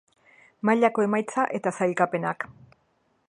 Mailako 0.69 1.03
emaitza 1.07 1.45
eta 1.59 1.75
sailkapenak. 1.79 2.47